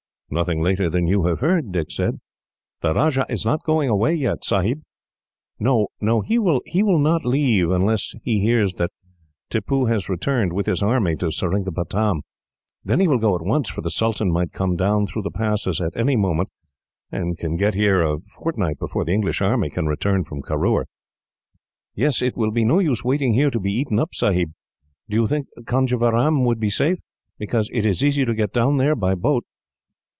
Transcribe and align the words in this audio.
"Nothing 0.33 0.61
later 0.61 0.89
than 0.89 1.07
you 1.07 1.23
have 1.25 1.41
heard," 1.41 1.73
Dick 1.73 1.91
said. 1.91 2.17
"The 2.79 2.93
Rajah 2.93 3.25
is 3.27 3.45
not 3.45 3.65
going 3.65 3.89
away 3.89 4.13
yet, 4.15 4.45
Sahib?" 4.45 4.81
"No; 5.59 5.89
he 6.21 6.39
will 6.39 6.61
not 6.99 7.25
leave 7.25 7.69
unless 7.69 8.13
he 8.23 8.39
hears 8.39 8.75
that 8.75 8.91
Tippoo 9.49 9.87
has 9.87 10.07
returned, 10.07 10.53
with 10.53 10.67
his 10.67 10.81
army, 10.81 11.17
to 11.17 11.33
Seringapatam. 11.33 12.21
Then 12.81 13.01
he 13.01 13.09
will 13.09 13.19
go 13.19 13.35
at 13.35 13.41
once, 13.43 13.67
for 13.67 13.81
the 13.81 13.91
sultan 13.91 14.31
might 14.31 14.53
come 14.53 14.77
down 14.77 15.05
through 15.05 15.23
the 15.23 15.31
passes 15.31 15.81
at 15.81 15.97
any 15.97 16.15
moment, 16.15 16.47
and 17.11 17.37
can 17.37 17.57
get 17.57 17.73
here 17.73 17.99
a 18.01 18.21
fortnight 18.21 18.79
before 18.79 19.03
the 19.03 19.11
English 19.11 19.41
army 19.41 19.69
can 19.69 19.87
return 19.87 20.23
from 20.23 20.41
Caroor." 20.43 20.85
"Yes; 21.93 22.21
it 22.21 22.37
will 22.37 22.51
be 22.51 22.63
no 22.63 22.79
use 22.79 23.03
waiting 23.03 23.33
here 23.33 23.49
to 23.49 23.59
be 23.59 23.73
eaten 23.73 23.99
up, 23.99 24.15
Sahib. 24.15 24.53
Do 25.09 25.17
you 25.17 25.27
think 25.27 25.47
Conjeveram 25.65 26.45
would 26.45 26.61
be 26.61 26.69
safe? 26.69 26.99
Because 27.37 27.69
it 27.73 27.85
is 27.85 28.01
easy 28.01 28.23
to 28.23 28.33
go 28.33 28.45
down 28.47 28.77
there 28.77 28.95
by 28.95 29.13
boat." 29.13 29.43